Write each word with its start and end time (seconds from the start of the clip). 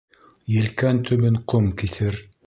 Елкән 0.53 1.01
төбөн 1.09 1.37
ҡом 1.53 1.69
киҫер. 1.83 2.19